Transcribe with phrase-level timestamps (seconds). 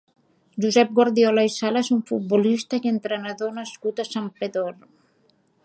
[0.63, 4.75] Josep Guardiola i Sala és un futbolista i entrenador nascut a Santpedor.